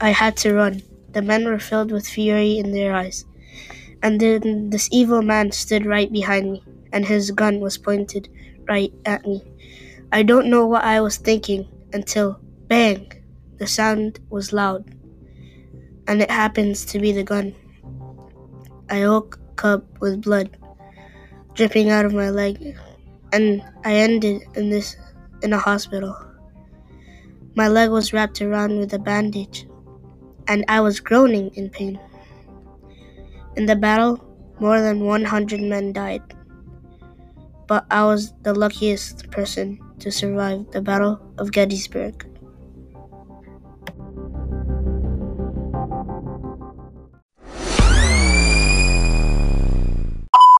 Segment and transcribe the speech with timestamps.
[0.00, 0.82] I had to run.
[1.10, 3.24] The men were filled with fury in their eyes.
[4.02, 6.62] And then this evil man stood right behind me,
[6.92, 8.28] and his gun was pointed
[8.68, 9.42] right at me.
[10.12, 13.12] I don't know what I was thinking until bang!
[13.58, 14.86] The sound was loud,
[16.06, 17.56] and it happens to be the gun.
[18.88, 20.56] I woke up with blood
[21.54, 22.78] dripping out of my leg,
[23.32, 24.94] and I ended in this
[25.42, 26.14] in a hospital.
[27.56, 29.66] My leg was wrapped around with a bandage,
[30.48, 32.00] and I was groaning in pain.
[33.56, 34.24] In the battle,
[34.58, 36.22] more than 100 men died,
[37.66, 42.26] but I was the luckiest person to survive the Battle of Gettysburg.